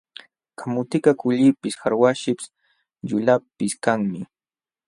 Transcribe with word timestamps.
Kamutikaq 0.57 1.17
kullipis, 1.21 1.75
qarwaśhpis, 1.81 2.47
yulaqpis 3.09 3.73
kanmi. 3.83 4.19